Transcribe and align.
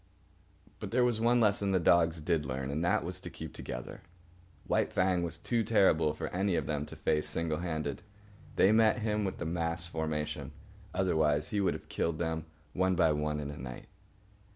But 0.79 0.89
there 0.89 1.03
was 1.03 1.21
one 1.21 1.39
lesson 1.39 1.73
the 1.73 1.79
dogs 1.79 2.21
did 2.21 2.43
learn, 2.43 2.71
and 2.71 2.83
that 2.83 3.03
was 3.03 3.19
to 3.19 3.29
keep 3.29 3.53
together. 3.53 4.01
White 4.65 4.91
Fang 4.91 5.21
was 5.21 5.37
too 5.37 5.63
terrible 5.63 6.11
for 6.15 6.29
any 6.29 6.55
of 6.55 6.65
them 6.65 6.87
to 6.87 6.95
face 6.95 7.29
single 7.29 7.59
handed. 7.59 8.01
They 8.55 8.71
met 8.71 8.97
him 9.05 9.23
with 9.25 9.37
the 9.37 9.45
mass 9.45 9.85
formation, 9.85 10.53
otherwise 10.91 11.49
he 11.49 11.61
would 11.61 11.75
have 11.75 11.87
killed 11.87 12.17
them, 12.17 12.45
one 12.73 12.95
by 12.95 13.11
one, 13.11 13.39
in 13.39 13.51
a 13.51 13.57
night. 13.57 13.85